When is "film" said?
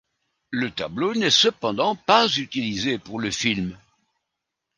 3.29-3.77